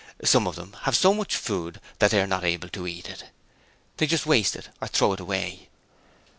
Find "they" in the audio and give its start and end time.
2.09-2.19, 3.97-4.07